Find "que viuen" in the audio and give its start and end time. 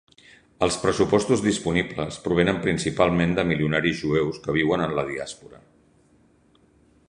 4.47-4.87